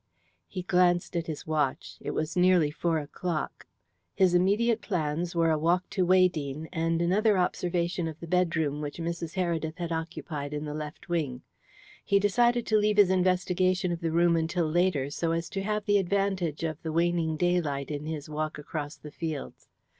[0.47, 1.97] He glanced at his watch.
[2.01, 3.67] It was nearly four o'clock.
[4.15, 8.97] His immediate plans were a walk to Weydene, and another observation of the bedroom which
[8.97, 9.35] Mrs.
[9.35, 11.43] Heredith had occupied in the left wing.
[12.03, 15.85] He decided to leave his investigation of the room until later so as to have
[15.85, 19.67] the advantage of the waning daylight in his walk across the fields.